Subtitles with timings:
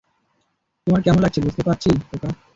[0.87, 2.29] তোমার কেমন লাগছে বুঝতে পারছি, খোকা।